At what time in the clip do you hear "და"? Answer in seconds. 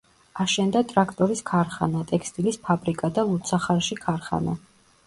3.21-3.31